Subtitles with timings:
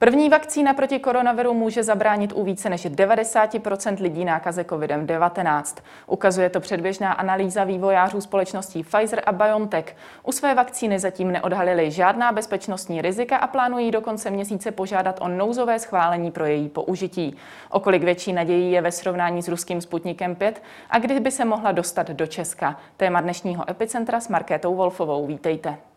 [0.00, 5.82] První vakcína proti koronaviru může zabránit u více než 90% lidí nákaze COVID-19.
[6.06, 9.96] Ukazuje to předběžná analýza vývojářů společností Pfizer a BioNTech.
[10.22, 15.28] U své vakcíny zatím neodhalili žádná bezpečnostní rizika a plánují do konce měsíce požádat o
[15.28, 17.36] nouzové schválení pro její použití.
[17.70, 21.72] Okolik větší nadějí je ve srovnání s ruským Sputnikem 5 a kdy by se mohla
[21.72, 22.80] dostat do Česka.
[22.96, 25.26] Téma dnešního epicentra s Markétou Wolfovou.
[25.26, 25.87] Vítejte.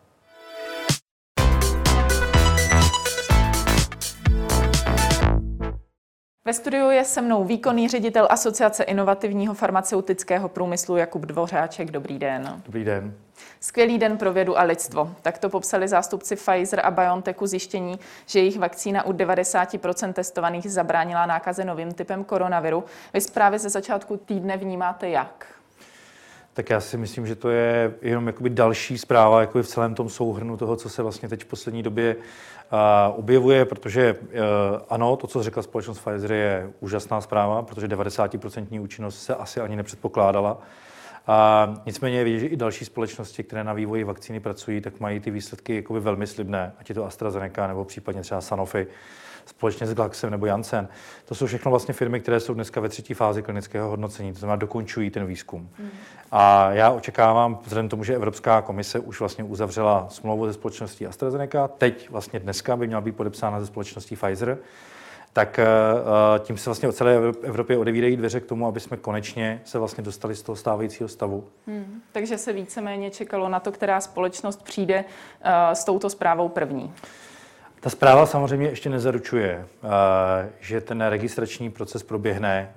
[6.44, 11.90] Ve studiu je se mnou výkonný ředitel Asociace inovativního farmaceutického průmyslu Jakub Dvořáček.
[11.90, 12.62] Dobrý den.
[12.66, 13.14] Dobrý den.
[13.60, 15.14] Skvělý den pro vědu a lidstvo.
[15.22, 21.26] Tak to popsali zástupci Pfizer a BioNTechu zjištění, že jejich vakcína u 90% testovaných zabránila
[21.26, 22.84] nákaze novým typem koronaviru.
[23.14, 25.46] Vy zprávy ze začátku týdne vnímáte jak?
[26.54, 30.08] Tak já si myslím, že to je jenom jakoby další zpráva jako v celém tom
[30.08, 32.78] souhrnu toho, co se vlastně teď v poslední době uh,
[33.18, 34.28] objevuje, protože uh,
[34.88, 39.76] ano, to, co řekla společnost Pfizer, je úžasná zpráva, protože 90% účinnost se asi ani
[39.76, 40.62] nepředpokládala.
[41.26, 45.20] A nicméně je vidět, že i další společnosti, které na vývoji vakcíny pracují, tak mají
[45.20, 48.86] ty výsledky jakoby velmi slibné, ať je to AstraZeneca nebo případně třeba Sanofi
[49.46, 50.88] společně s Glaxem nebo Janssen.
[51.24, 54.56] To jsou všechno vlastně firmy, které jsou dneska ve třetí fázi klinického hodnocení, to znamená
[54.56, 55.70] dokončují ten výzkum.
[55.78, 55.88] Mm.
[56.32, 61.68] A já očekávám, vzhledem tomu, že Evropská komise už vlastně uzavřela smlouvu se společností AstraZeneca,
[61.68, 64.58] teď vlastně dneska by měla být podepsána ze společností Pfizer,
[65.32, 68.96] tak eh, eh, tím se vlastně o celé Evropě odevírají dveře k tomu, aby jsme
[68.96, 71.44] konečně se vlastně dostali z toho stávajícího stavu.
[71.66, 76.92] Hmm, takže se víceméně čekalo na to, která společnost přijde uh, s touto zprávou první.
[77.82, 79.66] Ta zpráva samozřejmě ještě nezaručuje,
[80.60, 82.74] že ten registrační proces proběhne,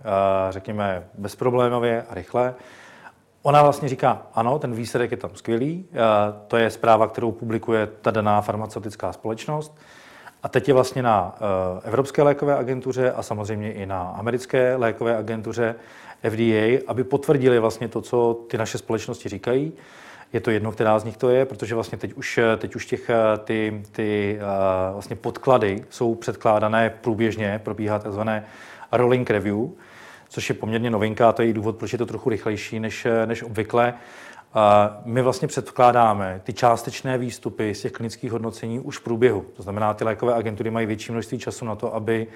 [0.50, 2.56] řekněme, bezproblémově a rychle.
[3.42, 5.86] Ona vlastně říká, ano, ten výsledek je tam skvělý,
[6.48, 9.78] to je zpráva, kterou publikuje ta daná farmaceutická společnost.
[10.44, 11.36] A teď je vlastně na
[11.84, 15.76] Evropské lékové agentuře a samozřejmě i na americké lékové agentuře
[16.30, 19.74] FDA, aby potvrdili vlastně to, co ty naše společnosti říkají.
[20.34, 23.10] Je to jedno, která z nich to je, protože vlastně teď už, teď už těch,
[23.44, 24.40] ty, ty
[24.94, 28.46] vlastně podklady jsou předkládané průběžně, probíhá takzvané
[28.92, 29.58] rolling review,
[30.30, 33.08] což je poměrně novinka, a to je i důvod, proč je to trochu rychlejší než,
[33.26, 33.94] než obvykle.
[35.06, 39.46] My vlastně předkládáme ty částečné výstupy z těch klinických hodnocení už v průběhu.
[39.54, 42.28] To znamená, ty lékové agentury mají větší množství času na to, aby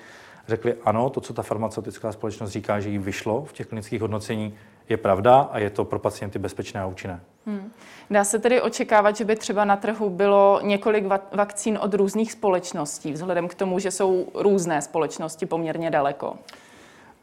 [0.47, 4.53] řekli ano, to, co ta farmaceutická společnost říká, že jí vyšlo v těch klinických hodnocení,
[4.89, 7.19] je pravda a je to pro pacienty bezpečné a účinné.
[7.45, 7.71] Hmm.
[8.09, 13.11] Dá se tedy očekávat, že by třeba na trhu bylo několik vakcín od různých společností,
[13.13, 16.33] vzhledem k tomu, že jsou různé společnosti poměrně daleko?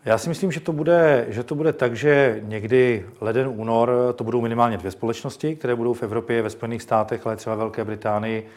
[0.05, 4.25] Já si myslím, že to bude, že to bude tak, že někdy leden, únor to
[4.25, 8.49] budou minimálně dvě společnosti, které budou v Evropě, ve Spojených státech, ale třeba Velké Británii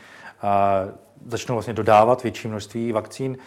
[0.42, 0.82] a
[1.28, 3.38] začnou vlastně dodávat větší množství vakcín.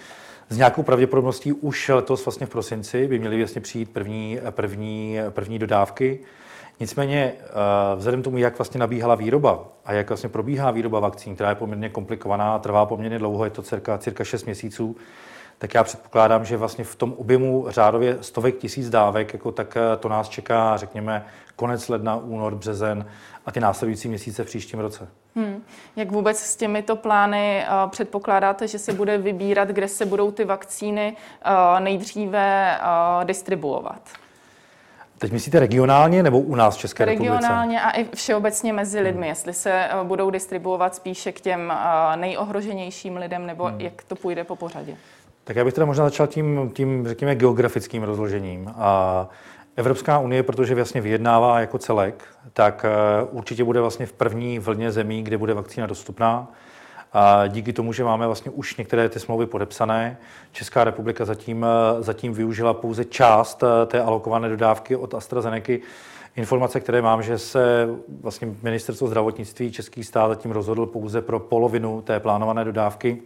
[0.52, 5.58] S nějakou pravděpodobností už letos vlastně v prosinci by měly vlastně přijít první, první, první
[5.58, 6.20] dodávky.
[6.80, 11.48] Nicméně eh, vzhledem tomu, jak vlastně nabíhala výroba a jak vlastně probíhá výroba vakcín, která
[11.48, 14.96] je poměrně komplikovaná, trvá poměrně dlouho, je to cirka, cirka 6 měsíců,
[15.58, 19.96] tak já předpokládám, že vlastně v tom objemu řádově stovek tisíc dávek, jako tak eh,
[19.96, 21.26] to nás čeká, řekněme,
[21.56, 23.06] konec ledna, únor, březen
[23.46, 25.08] a ty následující měsíce v příštím roce.
[25.36, 25.62] Hmm.
[25.96, 30.44] Jak vůbec s těmito plány uh, předpokládáte, že se bude vybírat, kde se budou ty
[30.44, 31.16] vakcíny
[31.46, 34.02] uh, nejdříve uh, distribuovat?
[35.18, 37.48] Teď myslíte regionálně nebo u nás v České regionálně republice?
[37.48, 39.28] Regionálně a i všeobecně mezi lidmi, hmm.
[39.28, 41.72] jestli se budou distribuovat spíše k těm
[42.16, 43.80] nejohroženějším lidem, nebo hmm.
[43.80, 44.96] jak to půjde po pořadě?
[45.44, 48.72] Tak já bych teda možná začal tím, tím řekněme, geografickým rozložením.
[48.76, 49.28] A
[49.76, 54.92] Evropská unie, protože vlastně vyjednává jako celek, tak eh, určitě bude vlastně v první vlně
[54.92, 56.52] zemí, kde bude vakcína dostupná.
[57.12, 60.18] A díky tomu, že máme vlastně už některé ty smlouvy podepsané,
[60.52, 65.72] Česká republika zatím, eh, zatím využila pouze část eh, té alokované dodávky od AstraZeneca.
[66.36, 67.88] Informace, které mám, že se
[68.20, 73.22] vlastně ministerstvo zdravotnictví Český stát zatím rozhodl pouze pro polovinu té plánované dodávky.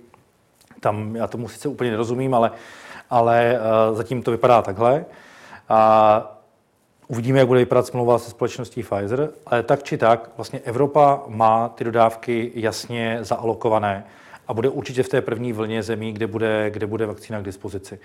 [0.80, 2.50] Tam já tomu sice úplně nerozumím, ale,
[3.10, 3.58] ale
[3.92, 5.04] zatím to vypadá takhle.
[5.68, 6.35] A
[7.08, 11.68] Uvidíme, jak bude vypadat smlouva se společností Pfizer, ale tak či tak, vlastně Evropa má
[11.68, 14.04] ty dodávky jasně zaalokované
[14.48, 17.98] a bude určitě v té první vlně zemí, kde bude, kde bude vakcína k dispozici.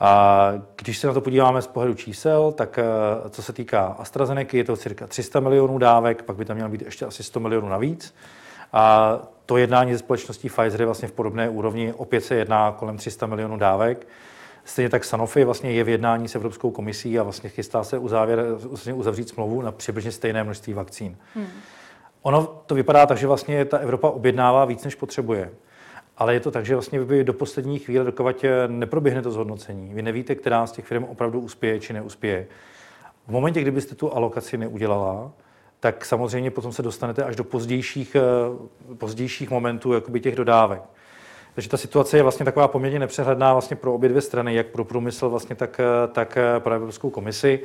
[0.00, 4.56] A když se na to podíváme z pohledu čísel, tak eh, co se týká AstraZeneca,
[4.56, 7.68] je to cirka 300 milionů dávek, pak by tam mělo být ještě asi 100 milionů
[7.68, 8.14] navíc.
[8.72, 12.96] A to jednání se společností Pfizer je vlastně v podobné úrovni, opět se jedná kolem
[12.96, 14.06] 300 milionů dávek.
[14.64, 18.44] Stejně tak Sanofi vlastně je v jednání s Evropskou komisí a vlastně chystá se uzávěr,
[18.52, 21.16] vlastně uzavřít smlouvu na přibližně stejné množství vakcín.
[21.34, 21.46] Hmm.
[22.22, 25.50] Ono to vypadá tak, že vlastně ta Evropa objednává víc, než potřebuje.
[26.16, 30.02] ale je to tak, že vlastně vy do poslední chvíle, dokud neproběhne to zhodnocení, vy
[30.02, 32.46] nevíte, která z těch firm opravdu uspěje či neuspěje.
[33.26, 35.32] V momentě, kdybyste tu alokaci neudělala,
[35.80, 40.82] tak samozřejmě potom se dostanete až do pozdějších, eh, pozdějších momentů jakoby těch dodávek.
[41.54, 44.84] Takže ta situace je vlastně taková poměrně nepřehledná vlastně pro obě dvě strany, jak pro
[44.84, 47.60] průmysl, vlastně tak, eh, tak eh, pro Evropskou komisi.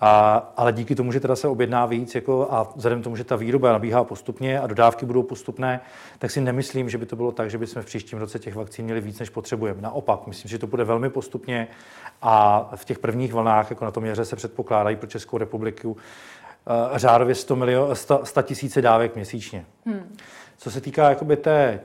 [0.00, 3.24] A, ale díky tomu, že teda se objedná víc jako, a vzhledem k tomu, že
[3.24, 5.80] ta výroba nabíhá postupně a dodávky budou postupné,
[6.18, 8.84] tak si nemyslím, že by to bylo tak, že bychom v příštím roce těch vakcín
[8.84, 9.82] měli víc, než potřebujeme.
[9.82, 11.68] Naopak, myslím, že to bude velmi postupně
[12.22, 15.96] a v těch prvních vlnách, jako na tom měře, se předpokládají pro Českou republiku uh,
[16.96, 19.64] řádově 100, milion, 100, 100 tisíce dávek měsíčně.
[19.86, 20.16] Hmm.
[20.56, 21.80] Co se týká jakoby té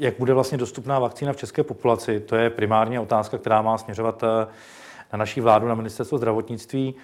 [0.00, 4.22] jak bude vlastně dostupná vakcína v české populaci, to je primárně otázka, která má směřovat
[4.22, 4.46] eh,
[5.12, 6.94] na naší vládu, na ministerstvo zdravotnictví.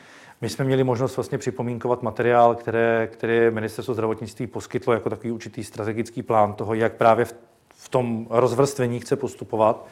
[0.40, 5.64] My jsme měli možnost vlastně připomínkovat materiál, které, které ministerstvo zdravotnictví poskytlo jako takový určitý
[5.64, 7.34] strategický plán toho, jak právě v,
[7.74, 9.86] v tom rozvrstvení chce postupovat.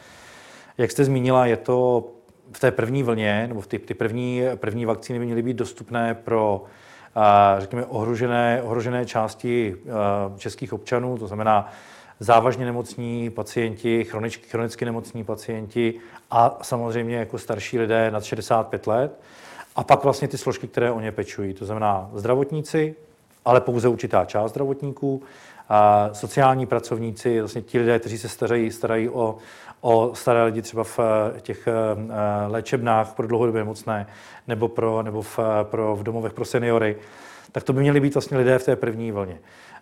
[0.79, 2.09] Jak jste zmínila, je to
[2.53, 6.15] v té první vlně, nebo v ty, ty první, první vakcíny by měly být dostupné
[6.15, 6.65] pro
[7.59, 9.77] řekněme, ohrožené, ohrožené části
[10.37, 11.73] českých občanů, to znamená
[12.20, 15.94] závažně nemocní pacienti, chroničky, chronicky nemocní pacienti
[16.31, 19.20] a samozřejmě jako starší lidé nad 65 let.
[19.76, 22.94] A pak vlastně ty složky, které o ně pečují, to znamená zdravotníci,
[23.44, 25.22] ale pouze určitá část zdravotníků,
[25.69, 29.37] a sociální pracovníci, vlastně ti lidé, kteří se starají, starají o,
[29.81, 31.72] o staré lidi třeba v eh, těch eh,
[32.46, 34.06] léčebnách pro dlouhodobě mocné
[34.49, 36.96] nebo, pro, nebo v, pro, v domovech pro seniory,
[37.52, 39.38] tak to by měli být vlastně lidé v té první vlně.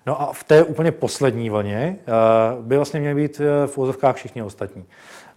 [0.07, 2.13] No a v té úplně poslední vlně eh,
[2.61, 4.85] by vlastně měly být v úzovkách všichni ostatní.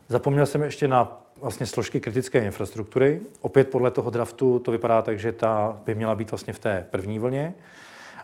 [0.08, 3.22] Zapomněl jsem ještě na vlastně složky kritické infrastruktury.
[3.42, 6.86] Opět podle toho draftu to vypadá tak, že ta by měla být vlastně v té
[6.92, 7.54] první vlně,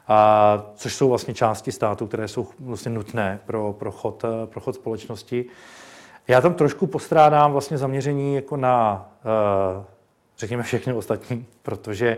[0.08, 4.76] a, což jsou vlastně části státu, které jsou vlastně nutné pro, pro, chod, pro chod
[4.76, 5.46] společnosti.
[6.28, 9.10] Já tam trošku postrádám vlastně zaměření jako na,
[10.38, 12.18] řekněme, všechny ostatní, protože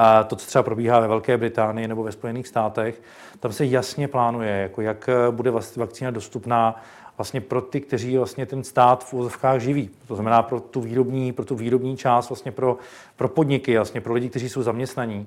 [0.00, 3.02] uh, to, co třeba probíhá ve Velké Británii nebo ve Spojených státech,
[3.40, 6.82] tam se jasně plánuje, jako jak bude vakcína dostupná
[7.18, 9.90] vlastně pro ty, kteří vlastně ten stát v úzovkách živí.
[10.08, 12.78] To znamená pro tu výrobní, pro tu výrobní část, vlastně pro,
[13.16, 15.26] pro podniky, vlastně pro lidi, kteří jsou zaměstnaní.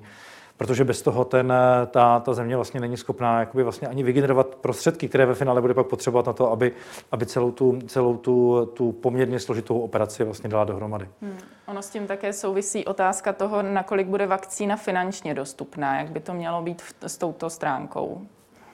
[0.56, 1.52] Protože bez toho ten,
[1.90, 5.74] ta, ta země vlastně není schopná jakoby vlastně ani vygenerovat prostředky, které ve finále bude
[5.74, 6.72] pak potřebovat na to, aby,
[7.12, 11.08] aby celou, tu, celou tu, tu poměrně složitou operaci vlastně dala dohromady.
[11.22, 11.38] Hmm.
[11.66, 16.34] Ono s tím také souvisí otázka toho, nakolik bude vakcína finančně dostupná, jak by to
[16.34, 18.20] mělo být v, s touto stránkou.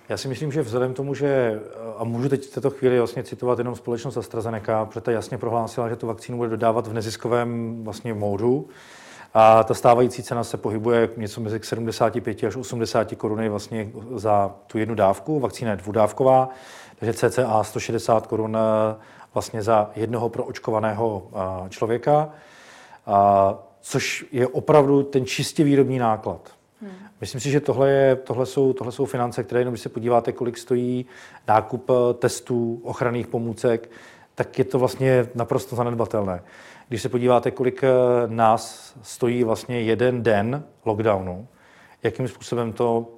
[0.09, 1.61] Já si myslím, že vzhledem k tomu, že,
[1.97, 5.89] a můžu teď v této chvíli vlastně citovat jenom společnost AstraZeneca, protože ta jasně prohlásila,
[5.89, 8.69] že tu vakcínu bude dodávat v neziskovém vlastně módu,
[9.35, 14.79] a ta stávající cena se pohybuje něco mezi 75 až 80 koruny vlastně za tu
[14.79, 15.41] jednu dávku.
[15.41, 16.49] Vakcína je dvudávková,
[16.99, 18.97] takže cca 160 korun eh,
[19.35, 22.29] vlastně za jednoho proočkovaného eh, člověka,
[23.07, 26.51] a, což je opravdu ten čistě výrobní náklad.
[26.83, 26.91] Hmm.
[27.21, 30.33] Myslím si, že tohle, je, tohle, jsou, tohle jsou finance, které, jenom když se podíváte,
[30.33, 31.07] kolik stojí
[31.49, 33.91] nákup eh, testů, ochranných pomůcek,
[34.35, 36.43] tak je to vlastně naprosto zanedbatelné.
[36.91, 37.89] Když se podíváte, kolik eh,
[38.27, 41.49] nás stojí vlastně jeden den lockdownu,
[42.03, 43.09] jakým způsobem to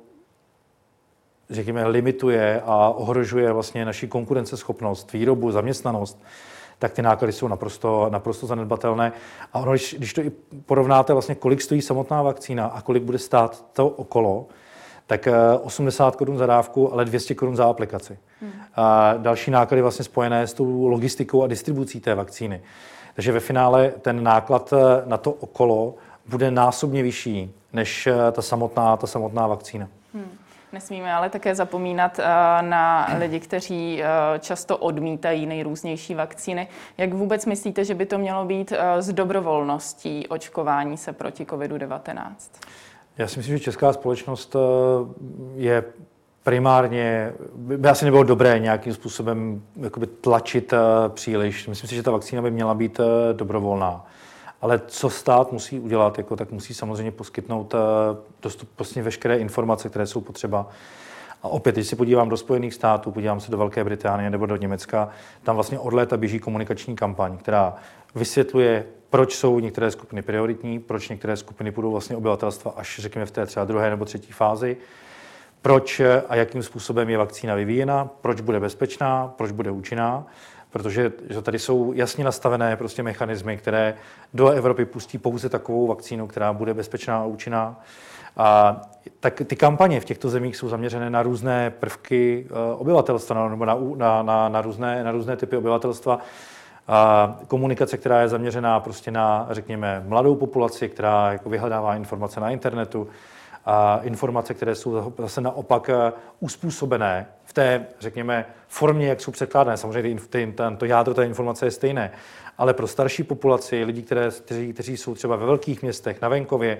[1.51, 6.23] řekněme, limituje a ohrožuje vlastně naši konkurenceschopnost, výrobu, zaměstnanost,
[6.79, 9.13] tak ty náklady jsou naprosto, naprosto zanedbatelné.
[9.53, 10.31] A ono, když, když to i
[10.67, 14.47] porovnáte, vlastně, kolik stojí samotná vakcína a kolik bude stát to okolo,
[15.07, 15.29] tak
[15.63, 18.19] 80 eh, korun za dávku, ale 200 korun za aplikaci.
[18.41, 18.53] Hmm.
[18.75, 22.63] A další náklady vlastně spojené s tou logistikou a distribucí té vakcíny.
[23.15, 25.95] Takže ve finále ten náklad eh, na to okolo
[26.27, 29.89] bude násobně vyšší než eh, ta samotná, ta samotná vakcína.
[30.15, 30.39] Hmm.
[30.73, 32.25] Nesmíme ale také zapomínat eh,
[32.63, 34.03] na lidi, kteří
[34.41, 36.69] často odmítají nejrůznější vakcíny.
[36.99, 42.33] Jak vůbec myslíte, že by to mělo být s dobrovolností očkování se proti COVID-19?
[43.19, 44.57] Já si myslím, že česká společnost
[45.55, 45.85] je
[46.43, 51.69] primárně by asi nebylo dobré nějakým způsobem jakoby tlačit uh, příliš.
[51.69, 54.07] Myslím si, že ta vakcína by měla být uh, dobrovolná.
[54.61, 57.81] Ale co stát musí udělat, jako, tak musí samozřejmě poskytnout uh,
[58.43, 60.69] dostup, vlastně veškeré informace, které jsou potřeba.
[61.43, 64.57] A opět, když se podívám do Spojených států, podívám se do Velké Británie nebo do
[64.57, 65.09] Německa,
[65.43, 67.75] tam vlastně od léta běží komunikační kampaň, která
[68.15, 73.31] vysvětluje, proč jsou některé skupiny prioritní, proč některé skupiny budou vlastně obyvatelstva až řekněme v
[73.31, 74.77] té třeba druhé nebo třetí fázi
[75.63, 80.27] proč a jakým způsobem je vakcína vyvíjena, proč bude bezpečná, proč bude účinná,
[80.71, 83.95] protože že tady jsou jasně nastavené prostě mechanismy, které
[84.35, 87.81] do Evropy pustí pouze takovou vakcínu, která bude bezpečná a účinná.
[88.37, 88.81] A
[89.21, 93.77] tak ty kampaně v těchto zemích jsou zaměřené na různé prvky eh, obyvatelstva nebo na,
[93.97, 96.19] na, na, na, různé, na různé typy obyvatelstva.
[96.89, 102.51] A komunikace, která je zaměřená prostě na, řekněme, mladou populaci, která jako vyhledává informace na
[102.51, 103.09] internetu,
[104.03, 109.77] informace, které jsou zase naopak eh, uspůsobené v té, řekněme, formě, jak jsou překládané.
[109.77, 112.13] Samozřejmě ty, to jádro té informace je stejné,
[112.59, 116.79] ale pro starší populaci, lidi, které, kteří, kteří jsou třeba ve velkých městech, na venkově,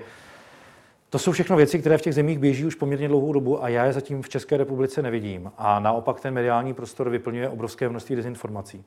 [1.09, 3.85] to jsou všechno věci, které v těch zemích běží už poměrně dlouhou dobu a já
[3.85, 5.51] je zatím v České republice nevidím.
[5.57, 8.85] A naopak ten mediální prostor vyplňuje obrovské množství dezinformací.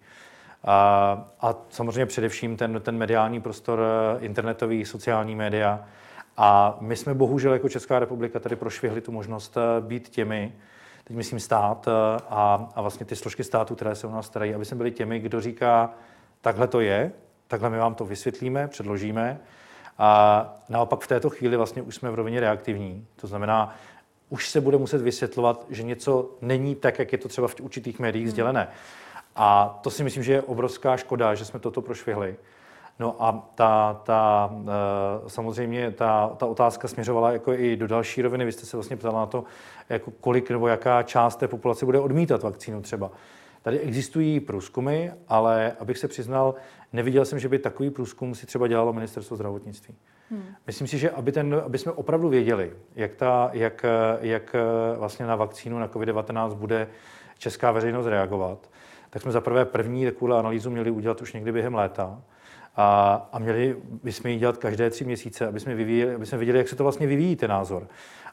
[0.64, 5.84] A, a samozřejmě především ten, ten mediální prostor, eh, internetový, sociální média.
[6.36, 10.52] A my jsme bohužel jako Česká republika tady prošvihli tu možnost eh, být těmi,
[11.04, 14.54] teď myslím stát eh, a, a vlastně ty složky státu, které se o nás starají,
[14.54, 15.90] aby jsme byli těmi, kdo říká,
[16.40, 17.12] takhle to je,
[17.48, 19.40] takhle my vám to vysvětlíme, předložíme.
[19.98, 23.06] A naopak v této chvíli vlastně už jsme v rovině reaktivní.
[23.16, 23.76] To znamená,
[24.28, 27.98] už se bude muset vysvětlovat, že něco není tak, jak je to třeba v určitých
[27.98, 28.32] médiích hmm.
[28.32, 28.68] sdělené.
[29.36, 32.36] A to si myslím, že je obrovská škoda, že jsme toto prošvihli.
[32.98, 38.44] No a ta, ta, eh, samozřejmě ta, ta otázka směřovala jako i do další roviny.
[38.44, 39.44] Vy jste se vlastně ptala na to,
[39.88, 43.10] jako kolik nebo jaká část té populace bude odmítat vakcínu třeba.
[43.62, 46.54] Tady existují průzkumy, ale abych se přiznal,
[46.92, 49.94] neviděl jsem, že by takový průzkum si třeba dělalo ministerstvo zdravotnictví.
[50.30, 50.42] Hmm.
[50.66, 53.84] Myslím si, že aby, ten, aby jsme opravdu věděli, jak, ta, jak,
[54.20, 54.56] jak
[54.98, 56.88] vlastně na vakcínu na COVID-19 bude
[57.38, 58.70] česká veřejnost reagovat,
[59.10, 62.22] tak jsme za prvé první takovou analýzu měli udělat už někdy během léta.
[62.76, 66.58] A, a měli bychom ji dělat každé tři měsíce, aby jsme, vyvíjeli, aby jsme viděli,
[66.58, 67.88] jak se to vlastně vyvíjí, ten názor.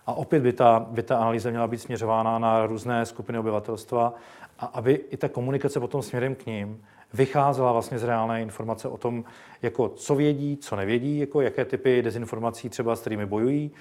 [0.07, 4.13] A opět by ta, by ta analýza měla být směřována na různé skupiny obyvatelstva
[4.59, 6.81] a aby i ta komunikace potom směrem k ním
[7.13, 9.23] vycházela vlastně z reálné informace o tom,
[9.61, 13.71] jako co vědí, co nevědí, jako jaké typy dezinformací třeba s kterými bojují.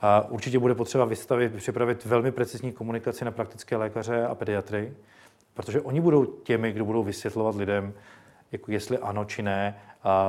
[0.00, 4.92] A určitě bude potřeba vystavit, připravit velmi precizní komunikaci na praktické lékaře a pediatry,
[5.54, 7.94] protože oni budou těmi, kdo budou vysvětlovat lidem,
[8.52, 9.80] jako jestli ano či ne,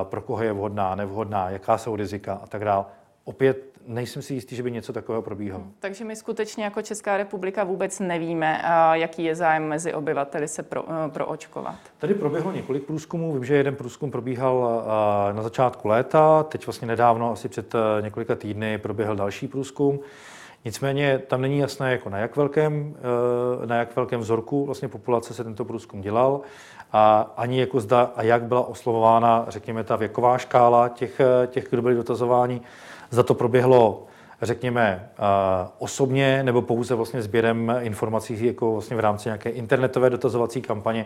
[0.03, 2.85] pro koho je vhodná, nevhodná, jaká jsou rizika a tak dále.
[3.23, 5.63] Opět nejsem si jistý, že by něco takového probíhalo.
[5.63, 8.61] Hmm, takže my skutečně jako Česká republika vůbec nevíme,
[8.93, 11.75] jaký je zájem mezi obyvateli se pro, eh, proočkovat.
[11.97, 13.33] Tady proběhlo několik průzkumů.
[13.33, 14.83] Vím, že jeden průzkum probíhal
[15.29, 19.99] eh, na začátku léta, teď vlastně nedávno, asi před eh, několika týdny, proběhl další průzkum.
[20.65, 22.95] Nicméně tam není jasné, jako na jak velkém,
[23.65, 26.41] na jak velkém vzorku vlastně populace se tento průzkum dělal
[26.91, 31.81] a ani jako zda a jak byla oslovována, řekněme, ta věková škála těch, těch kdo
[31.81, 32.61] byli dotazováni.
[33.09, 34.07] Za to proběhlo
[34.41, 35.21] řekněme, eh,
[35.79, 41.05] osobně nebo pouze vlastně sběrem informací jako vlastně v rámci nějaké internetové dotazovací kampaně.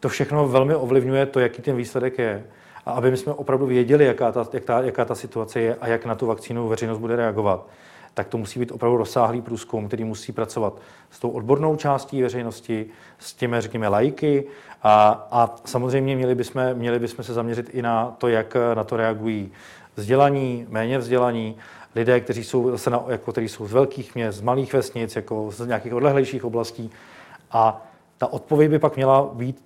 [0.00, 2.44] To všechno velmi ovlivňuje to, jaký ten výsledek je.
[2.86, 5.88] A aby my jsme opravdu věděli, jaká ta, jak ta, jaká ta situace je a
[5.88, 7.66] jak na tu vakcínu veřejnost bude reagovat,
[8.14, 10.80] tak to musí být opravdu rozsáhlý průzkum, který musí pracovat
[11.10, 12.86] s tou odbornou částí veřejnosti,
[13.18, 14.44] s těmi, řekněme, lajky
[14.82, 18.96] a, a samozřejmě měli bychom, měli bychom se zaměřit i na to, jak na to
[18.96, 19.52] reagují
[19.96, 21.56] vzdělaní, méně vzdělaní,
[21.94, 25.50] lidé, kteří jsou, zase na, jako, kteří jsou z velkých měst, z malých vesnic, jako
[25.50, 26.90] z nějakých odlehlejších oblastí.
[27.50, 27.86] A
[28.18, 29.64] ta odpověď by pak měla být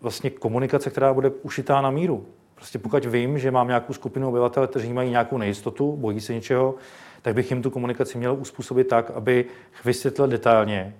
[0.00, 2.26] vlastně komunikace, která bude ušitá na míru.
[2.54, 6.74] Prostě pokud vím, že mám nějakou skupinu obyvatel, kteří mají nějakou nejistotu, bojí se něčeho,
[7.22, 9.44] tak bych jim tu komunikaci měl uspůsobit tak, aby
[9.84, 10.94] vysvětlil detailně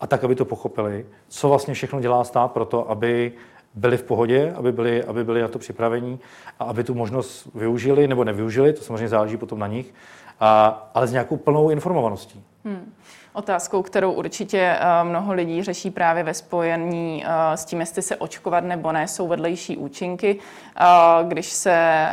[0.00, 3.32] a tak, aby to pochopili, co vlastně všechno dělá stát pro to, aby
[3.74, 6.20] byli v pohodě, aby byli, aby byli na to připravení
[6.58, 9.94] a aby tu možnost využili nebo nevyužili, to samozřejmě záleží potom na nich,
[10.40, 12.44] a, ale s nějakou plnou informovaností.
[12.64, 12.92] Hmm.
[13.34, 18.16] Otázkou, kterou určitě eh, mnoho lidí řeší právě ve spojení eh, s tím, jestli se
[18.16, 20.38] očkovat nebo ne, jsou vedlejší účinky.
[20.76, 20.84] Eh,
[21.24, 22.06] když se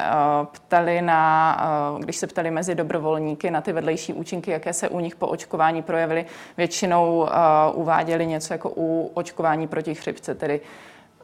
[0.52, 5.16] ptali, na, když se ptali mezi dobrovolníky na ty vedlejší účinky, jaké se u nich
[5.16, 6.26] po očkování projevily,
[6.58, 7.28] většinou
[7.74, 10.62] uváděli něco jako u očkování proti chřipce, tedy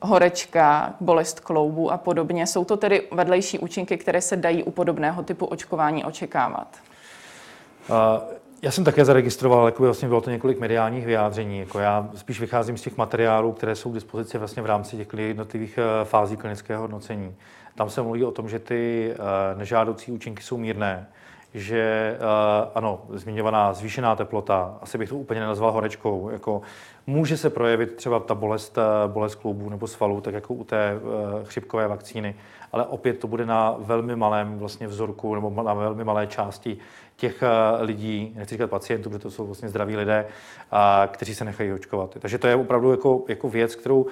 [0.02, 2.48] horečka, bolest kloubu a podobně.
[2.48, 6.68] Jsou to tedy vedlejší účinky, které se dají u podobného typu očkování očekávat?
[8.62, 11.60] Já jsem také zaregistroval, jako vlastně bylo to několik mediálních vyjádření.
[11.60, 15.08] Jako já spíš vycházím z těch materiálů, které jsou k dispozici vlastně v rámci těch
[15.18, 17.36] jednotlivých eh, fází klinického hodnocení.
[17.76, 21.08] Tam se mluví o tom, že ty uh, nežádoucí účinky jsou mírné,
[21.56, 26.62] že uh, ano, zmiňovaná zvýšená teplota, asi bych to úplně nenazval horečkou, jako
[27.08, 31.00] může se projevit třeba ta bolest, uh, bolest kloubů nebo svalů, tak jako u té
[31.02, 32.36] uh, chřipkové vakcíny,
[32.72, 36.78] ale opět to bude na velmi malém vlastně vzorku nebo na velmi malé části
[37.16, 37.44] těch
[37.80, 40.26] lidí, nechci říkat pacientů, protože to jsou vlastně zdraví lidé,
[41.08, 42.18] kteří se nechají očkovat.
[42.20, 44.06] Takže to je opravdu jako, jako věc, kterou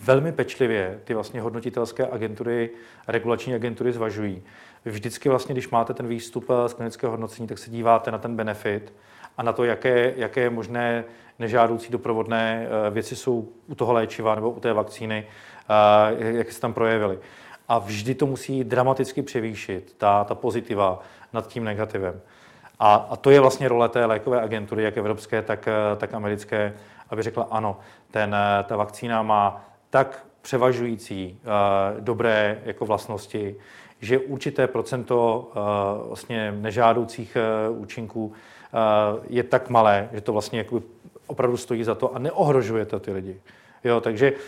[0.00, 2.70] velmi pečlivě ty vlastně hodnotitelské agentury,
[3.08, 4.42] regulační agentury zvažují.
[4.84, 8.36] Vy vždycky vlastně, když máte ten výstup z klinického hodnocení, tak se díváte na ten
[8.36, 8.92] benefit
[9.38, 11.04] a na to, jaké, jaké možné
[11.38, 15.26] nežádoucí doprovodné věci jsou u toho léčiva nebo u té vakcíny,
[16.18, 17.18] jak se tam projevily.
[17.68, 20.98] A vždy to musí dramaticky převýšit, ta, ta pozitiva
[21.32, 22.20] nad tím negativem.
[22.78, 26.74] A, a to je vlastně role té lékové agentury, jak evropské, tak, tak americké,
[27.10, 27.78] aby řekla ano,
[28.10, 33.56] ten, ta vakcína má tak převažující uh, dobré jako vlastnosti,
[34.00, 37.36] že určité procento uh, vlastně nežádoucích
[37.70, 38.32] uh, účinků uh,
[39.28, 40.86] je tak malé, že to vlastně jakoby
[41.26, 43.40] opravdu stojí za to a neohrožuje to ty lidi.
[43.84, 44.38] Jo, takže uh,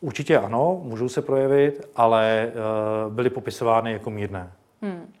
[0.00, 2.52] určitě ano, můžou se projevit, ale
[3.06, 4.52] uh, byly popisovány jako mírné.
[4.82, 5.12] Hmm.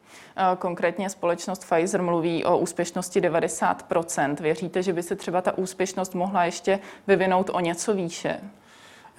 [0.58, 6.44] Konkrétně společnost Pfizer mluví o úspěšnosti 90% Věříte, že by se třeba ta úspěšnost mohla
[6.44, 8.40] ještě vyvinout o něco výše?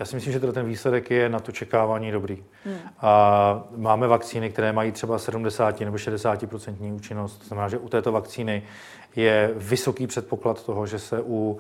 [0.04, 2.44] Já si myslím, že ten výsledek je na to čekávání dobrý.
[2.66, 2.78] Hmm.
[3.02, 7.38] A máme vakcíny, které mají třeba 70 nebo 60% účinnost.
[7.38, 8.64] To znamená, že u této vakcíny
[9.16, 11.60] je vysoký předpoklad toho, že se u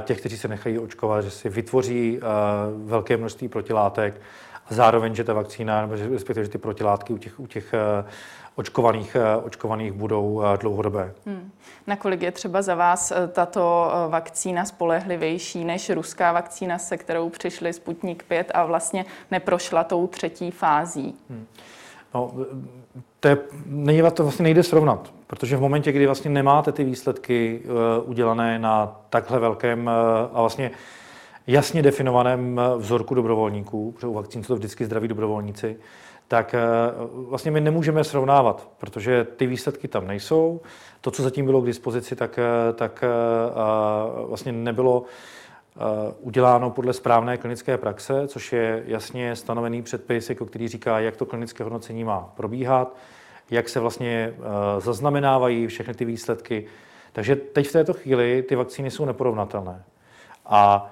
[0.00, 2.20] těch, kteří se nechají očkovat, že si vytvoří
[2.84, 4.20] velké množství protilátek
[4.70, 7.74] a zároveň, že ta vakcína, nebo respektive, že ty protilátky u těch, u těch
[8.60, 11.12] očkovaných, eh, očkovaných budou eh, dlouhodobé.
[11.26, 11.50] Hmm.
[11.86, 17.72] Nakolik je třeba za vás eh, tato vakcína spolehlivější než ruská vakcína, se kterou přišli
[17.72, 21.14] Sputnik 5 a vlastně neprošla tou třetí fází?
[21.30, 21.46] Hmm.
[22.14, 22.32] No,
[23.20, 27.62] to, je, nejde, to vlastně nejde srovnat, protože v momentě, kdy vlastně nemáte ty výsledky
[27.64, 29.92] uh, udělané na takhle velkém uh,
[30.32, 30.70] a vlastně
[31.46, 35.76] jasně definovaném vzorku dobrovolníků, protože u vakcín jsou to vždycky zdraví dobrovolníci,
[36.30, 36.60] tak eh,
[37.28, 40.60] vlastně my nemůžeme srovnávat, protože ty výsledky tam nejsou.
[41.00, 43.08] To, co zatím bylo k dispozici, tak, eh, tak eh,
[44.26, 45.04] vlastně nebylo
[46.20, 51.26] uděláno podle správné klinické praxe, což je jasně stanovený předpis, jako který říká, jak to
[51.26, 52.96] klinické hodnocení má probíhat,
[53.50, 54.34] jak se vlastně
[54.78, 56.66] zaznamenávají všechny ty výsledky.
[57.12, 59.82] Takže teď v této chvíli ty vakcíny jsou neporovnatelné.
[60.46, 60.90] A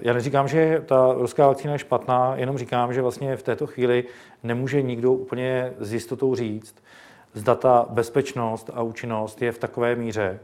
[0.00, 4.04] já neříkám, že ta ruská vakcína je špatná, jenom říkám, že vlastně v této chvíli
[4.42, 6.74] nemůže nikdo úplně s jistotou říct,
[7.34, 10.40] zda ta bezpečnost a účinnost je v takové míře,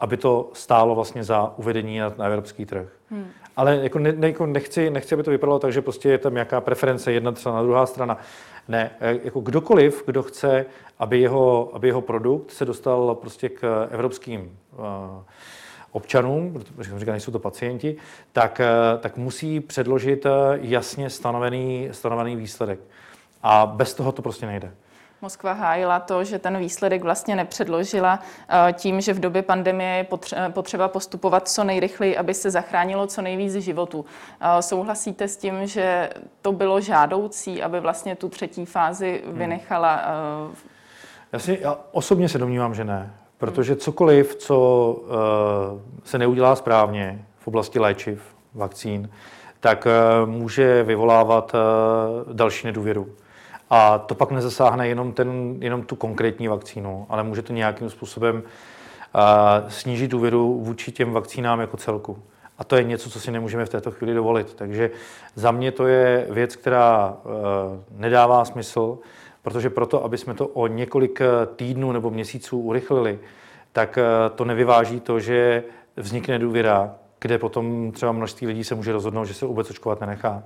[0.00, 2.88] aby to stálo vlastně za uvedení na, na evropský trh.
[3.10, 3.26] Hmm.
[3.56, 6.32] Ale jako ne, ne, jako nechci, nechci, aby to vypadalo tak, že prostě je tam
[6.32, 8.18] nějaká preference jedna strana, druhá strana.
[8.68, 10.66] Ne, eh, jako kdokoliv, kdo chce,
[10.98, 15.22] aby jeho, aby jeho produkt se dostal prostě k evropským uh,
[15.96, 17.96] občanům, protože jsem říkal, nejsou to pacienti,
[18.32, 20.30] tak, eh, tak musí předložit eh,
[20.60, 22.80] jasně stanovený, stanovený výsledek.
[23.42, 24.72] A bez toho to prostě nejde.
[25.22, 30.06] Moskva hájila to, že ten výsledek vlastně nepředložila eh, tím, že v době pandemie je
[30.50, 34.04] potřeba postupovat co nejrychleji, aby se zachránilo co nejvíc životů.
[34.60, 36.10] Souhlasíte s tím, že
[36.42, 39.38] to bylo žádoucí, aby vlastně tu třetí fázi hmm.
[39.38, 40.02] vynechala?
[41.32, 43.25] Já, si, já osobně se domnívám, že ne.
[43.38, 48.22] Protože cokoliv, co uh, se neudělá správně v oblasti léčiv,
[48.54, 49.10] vakcín,
[49.60, 53.08] tak uh, může vyvolávat uh, další nedůvěru.
[53.70, 58.42] A to pak nezasáhne jenom, ten, jenom tu konkrétní vakcínu, ale může to nějakým způsobem
[59.68, 62.18] snížit důvěru vůči těm vakcínám jako celku.
[62.58, 64.54] A to je něco, co si nemůžeme v této chvíli dovolit.
[64.54, 64.90] Takže
[65.34, 67.16] za mě to je věc, která
[67.90, 68.98] nedává smysl
[69.46, 73.18] protože proto, aby jsme to o několik eh, týdnů nebo měsíců urychlili,
[73.72, 74.04] tak eh,
[74.34, 75.64] to nevyváží to, že
[75.96, 80.42] vznikne důvěra, kde potom třeba množství lidí se může rozhodnout, že se vůbec očkovat nenechá.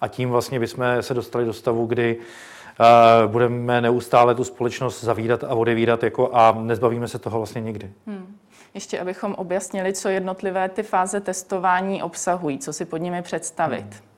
[0.00, 5.44] A tím vlastně bychom se dostali do stavu, kdy uh, budeme neustále tu společnost zavírat
[5.44, 7.92] a odevírat jako a nezbavíme se toho vlastně nikdy.
[8.06, 8.36] Hmm.
[8.74, 13.84] Ještě abychom objasnili, co jednotlivé ty fáze testování obsahují, co si pod nimi představit.
[13.84, 14.13] Hmm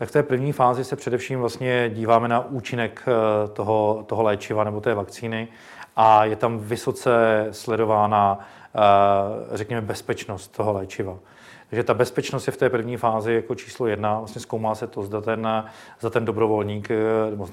[0.00, 4.64] tak v té první fázi se především vlastně díváme na účinek eh, toho, toho léčiva
[4.64, 5.48] nebo té vakcíny
[5.96, 8.38] a je tam vysoce sledována,
[8.74, 8.78] eh,
[9.56, 11.18] řekněme, bezpečnost toho léčiva.
[11.70, 14.18] Takže ta bezpečnost je v té první fázi jako číslo jedna.
[14.18, 15.48] Vlastně zkoumá se to, zda ten,
[16.00, 17.48] za ten dobrovolník, eh, nebo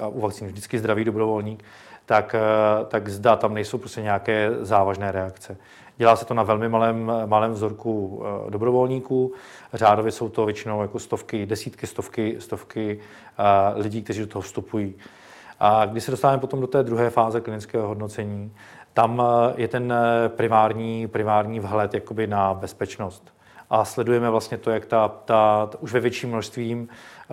[0.00, 1.64] a u vakcín vždycky zdravý dobrovolník,
[2.06, 2.34] tak,
[2.88, 5.56] tak zda tam nejsou prostě nějaké závažné reakce.
[5.98, 9.32] Dělá se to na velmi malém, malém vzorku eh, dobrovolníků.
[9.72, 12.98] Řádově jsou to většinou jako stovky, desítky, stovky, stovky
[13.38, 14.94] eh, lidí, kteří do toho vstupují.
[15.60, 18.52] A když se dostáváme potom do té druhé fáze klinického hodnocení,
[18.94, 19.94] tam eh, je ten
[20.28, 23.34] primární, primární vhled jakoby na bezpečnost.
[23.70, 26.88] A sledujeme vlastně to, jak ta, ta, ta už ve větším množství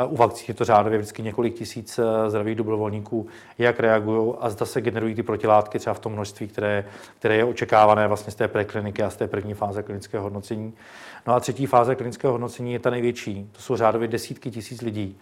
[0.07, 3.27] u vakcín je to řádově vždycky několik tisíc zdravých dobrovolníků,
[3.57, 6.85] jak reagují a zda se generují ty protilátky třeba v tom množství, které,
[7.19, 10.73] které je očekávané vlastně z té prekliniky a z té první fáze klinického hodnocení.
[11.27, 13.49] No a třetí fáze klinického hodnocení je ta největší.
[13.51, 15.17] To jsou řádově desítky tisíc lidí.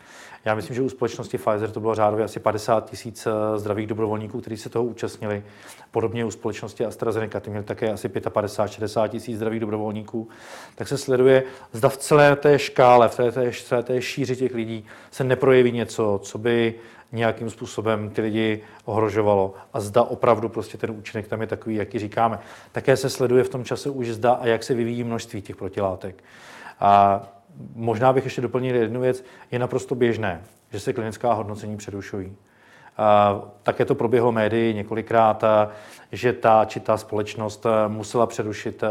[0.46, 4.42] Já myslím, že u společnosti Pfizer to bylo řádově asi 50 tisíc eh, zdravých dobrovolníků,
[4.42, 5.44] kteří se toho účastnili.
[5.92, 10.30] Podobně u společnosti AstraZeneca, ty měli také asi 55-60 tisíc zdravých dobrovolníků.
[10.76, 14.63] Tak se sleduje, zda v celé té škále, v té, té, té šíři těch lidí
[15.12, 16.76] se neprojeví něco, co by
[17.12, 22.00] nějakým způsobem ty lidi ohrožovalo a zda opravdu prostě ten účinek tam je takový, jaký
[22.00, 22.40] říkáme.
[22.72, 26.24] Také se sleduje v tom čase už zda a jak se vyvíjí množství těch protilátek.
[26.80, 27.24] A
[27.76, 29.24] možná bych ještě doplnil jednu věc.
[29.52, 32.36] Je naprosto běžné, že se klinická hodnocení přerušují.
[33.64, 35.44] Také to proběhlo médii několikrát,
[36.12, 38.84] že ta či ta společnost musela přerušit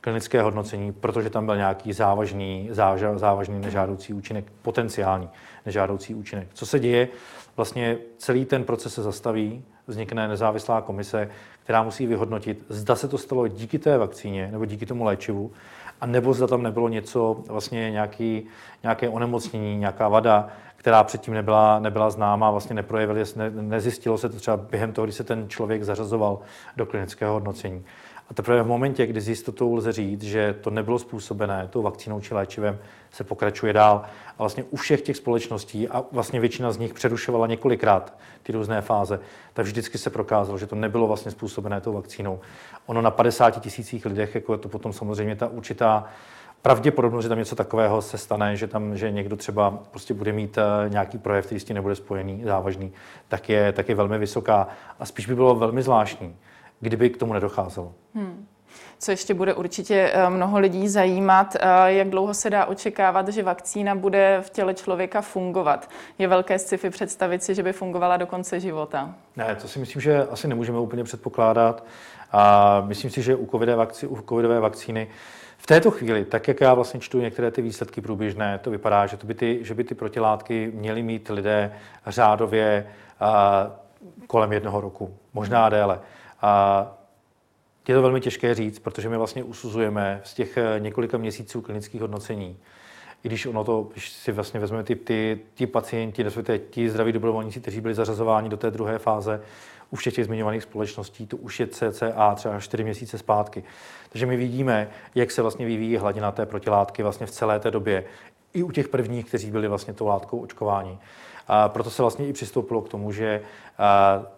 [0.00, 2.68] klinické hodnocení, protože tam byl nějaký závažný,
[3.16, 5.28] závažný nežádoucí účinek, potenciální
[5.66, 6.48] nežádoucí účinek.
[6.54, 7.08] Co se děje?
[7.56, 11.28] Vlastně celý ten proces se zastaví, vznikne nezávislá komise,
[11.64, 15.52] která musí vyhodnotit, zda se to stalo díky té vakcíně nebo díky tomu léčivu,
[16.00, 18.46] a nebo zda tam nebylo něco, vlastně nějaký,
[18.82, 24.36] nějaké onemocnění, nějaká vada, která předtím nebyla, nebyla známa, vlastně neprojevili, ne, nezjistilo se to
[24.36, 26.38] třeba během toho, kdy se ten člověk zařazoval
[26.76, 27.84] do klinického hodnocení.
[28.30, 32.20] A teprve v momentě, kdy s jistotou lze říct, že to nebylo způsobené tou vakcínou
[32.20, 32.78] či léčivem,
[33.10, 34.02] se pokračuje dál.
[34.38, 38.80] A vlastně u všech těch společností, a vlastně většina z nich přerušovala několikrát ty různé
[38.80, 39.20] fáze,
[39.52, 42.40] tak vždycky se prokázalo, že to nebylo vlastně způsobené tou vakcínou.
[42.86, 46.04] Ono na 50 tisících lidech, jako je to potom samozřejmě ta určitá
[46.62, 50.58] pravděpodobnost, že tam něco takového se stane, že tam, že někdo třeba prostě bude mít
[50.58, 52.92] eh, nějaký projev, který s tím nebude spojený, závažný,
[53.28, 54.68] tak je, tak je velmi vysoká.
[54.98, 56.36] A spíš by bylo velmi zvláštní,
[56.80, 57.92] kdyby k tomu nedocházelo.
[58.14, 58.46] Hmm.
[58.98, 63.42] Co ještě bude určitě eh, mnoho lidí zajímat, eh, jak dlouho se dá očekávat, že
[63.42, 65.90] vakcína bude v těle člověka fungovat.
[66.18, 69.14] Je velké sci-fi představit si, že by fungovala do konce života?
[69.36, 71.84] Ne, to si myslím, že asi nemůžeme úplně předpokládat.
[72.32, 75.08] A myslím si, že u covidové, vakcí, u covidové vakcíny
[75.58, 79.16] v této chvíli, tak jak já vlastně čtu některé ty výsledky průběžné, to vypadá, že,
[79.16, 81.72] to by, ty, že by ty protilátky měly mít lidé
[82.06, 82.86] řádově
[83.20, 83.70] a,
[84.26, 86.00] kolem jednoho roku, možná déle.
[86.42, 86.86] A
[87.88, 92.00] je to velmi těžké říct, protože my vlastně usuzujeme z těch eh, několika měsíců klinických
[92.00, 92.56] hodnocení.
[93.24, 97.12] I když ono to, když si vlastně vezmeme ty, ty, ty pacienti, respektive ti zdraví
[97.12, 99.40] dobrovolníci, kteří byli zařazováni do té druhé fáze,
[99.90, 103.64] u všech těch zmiňovaných společností, to už je cca třeba 4 měsíce zpátky.
[104.08, 108.04] Takže my vidíme, jak se vlastně vyvíjí hladina té protilátky vlastně v celé té době,
[108.52, 110.98] i u těch prvních, kteří byli vlastně tou látkou očkováni.
[111.48, 113.42] A proto se vlastně i přistoupilo k tomu, že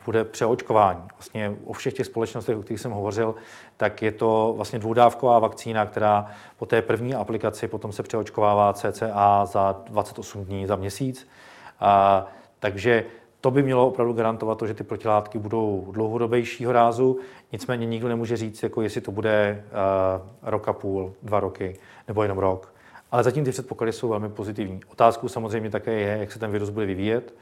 [0.04, 1.02] bude přeočkování.
[1.16, 3.34] Vlastně o všech těch společnostech, o kterých jsem hovořil,
[3.76, 9.46] tak je to vlastně dvoudávková vakcína, která po té první aplikaci potom se přeočkovává cca
[9.46, 11.28] za 28 dní, za měsíc.
[11.80, 12.26] A,
[12.58, 13.04] takže
[13.40, 17.18] to by mělo opravdu garantovat to, že ty protilátky budou dlouhodobějšího rázu,
[17.52, 21.76] nicméně nikdo nemůže říct, jako jestli to bude uh, rok a půl, dva roky
[22.08, 22.72] nebo jenom rok.
[23.12, 24.80] Ale zatím ty předpoklady jsou velmi pozitivní.
[24.92, 27.34] Otázkou samozřejmě také je, jak se ten virus bude vyvíjet.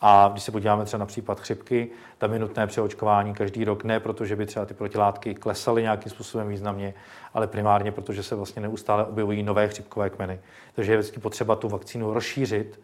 [0.00, 4.00] A když se podíváme třeba na případ chřipky, tam je nutné přeočkování každý rok, ne
[4.00, 6.94] proto, že by třeba ty protilátky klesaly nějakým způsobem významně,
[7.34, 10.40] ale primárně proto, že se vlastně neustále objevují nové chřipkové kmeny.
[10.74, 12.80] Takže je vždycky potřeba tu vakcínu rozšířit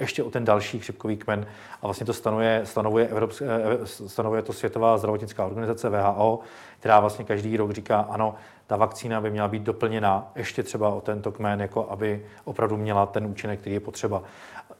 [0.00, 1.46] ještě o ten další chřipkový kmen.
[1.82, 6.40] A vlastně to stanovuje, stanovuje, Evropské, eh, stanovuje to Světová zdravotnická organizace VHO,
[6.78, 8.34] která vlastně každý rok říká, ano,
[8.66, 13.06] ta vakcína by měla být doplněna ještě třeba o tento kmen, jako aby opravdu měla
[13.06, 14.22] ten účinek, který je potřeba.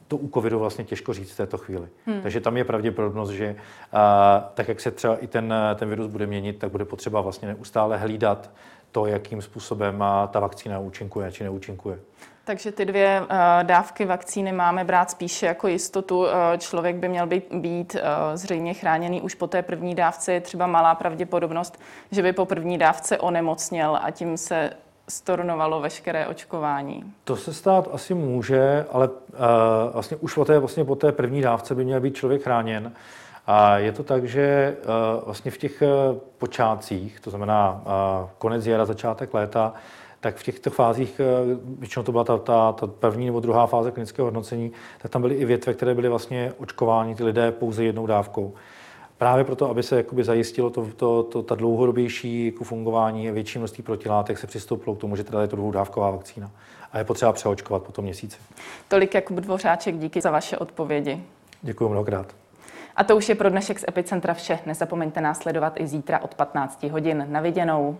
[0.07, 1.87] To u covidu vlastně těžko říct v této chvíli.
[2.05, 2.21] Hmm.
[2.21, 3.55] Takže tam je pravděpodobnost, že
[3.93, 7.47] a, tak, jak se třeba i ten, ten virus bude měnit, tak bude potřeba vlastně
[7.47, 8.49] neustále hlídat
[8.91, 11.99] to, jakým způsobem ta vakcína účinkuje či neúčinkuje.
[12.47, 13.27] Takže ty dvě uh,
[13.63, 16.19] dávky vakcíny máme brát spíše jako jistotu.
[16.19, 17.99] Uh, člověk by měl být, být uh,
[18.33, 20.33] zřejmě chráněný už po té první dávce.
[20.33, 21.79] Je třeba malá pravděpodobnost,
[22.11, 24.69] že by po první dávce onemocněl a tím se
[25.09, 27.13] stornovalo veškeré očkování.
[27.23, 29.15] To se stát asi může, ale uh,
[29.93, 32.91] vlastně už po té, vlastně po té první dávce by měl být člověk chráněn.
[33.47, 35.83] A je to tak, že uh, vlastně v těch
[36.37, 39.73] počátcích, to znamená uh, konec jara, začátek léta,
[40.19, 43.91] tak v těchto fázích, eh, většinou to byla ta, ta, ta první nebo druhá fáze
[43.91, 48.05] klinického hodnocení, tak tam byly i větve, které byly vlastně očkováni ty lidé pouze jednou
[48.05, 48.53] dávkou.
[49.17, 53.59] Právě proto, aby se jakoby zajistilo to, to, to, ta dlouhodobější jako fungování a větší
[53.59, 56.51] množství protilátek, se přistoupilo k tomu, že teda je to dvoudávková vakcína.
[56.91, 58.37] A je potřeba přeočkovat po tom měsíci.
[58.87, 61.23] Tolik Jakub Dvořáček, díky za vaše odpovědi.
[61.61, 62.35] Děkuji mnohokrát.
[62.95, 64.59] A to už je pro dnešek z Epicentra vše.
[64.65, 67.25] Nezapomeňte nás sledovat i zítra od 15 hodin.
[67.29, 67.97] Na viděnou.